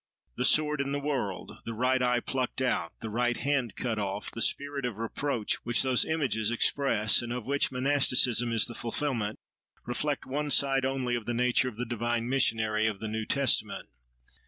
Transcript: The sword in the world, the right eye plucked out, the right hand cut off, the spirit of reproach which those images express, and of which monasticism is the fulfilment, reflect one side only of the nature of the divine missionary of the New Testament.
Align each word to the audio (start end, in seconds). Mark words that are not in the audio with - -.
The 0.35 0.45
sword 0.45 0.81
in 0.81 0.93
the 0.93 0.99
world, 0.99 1.59
the 1.63 1.75
right 1.75 2.01
eye 2.01 2.21
plucked 2.21 2.59
out, 2.59 2.91
the 3.01 3.09
right 3.11 3.37
hand 3.37 3.75
cut 3.75 3.99
off, 3.99 4.31
the 4.31 4.41
spirit 4.41 4.83
of 4.83 4.97
reproach 4.97 5.57
which 5.63 5.83
those 5.83 6.05
images 6.05 6.49
express, 6.49 7.21
and 7.21 7.31
of 7.31 7.45
which 7.45 7.71
monasticism 7.71 8.51
is 8.51 8.65
the 8.65 8.73
fulfilment, 8.73 9.37
reflect 9.85 10.25
one 10.25 10.49
side 10.49 10.85
only 10.85 11.13
of 11.13 11.27
the 11.27 11.35
nature 11.35 11.69
of 11.69 11.77
the 11.77 11.85
divine 11.85 12.27
missionary 12.27 12.87
of 12.87 12.99
the 12.99 13.07
New 13.07 13.27
Testament. 13.27 13.89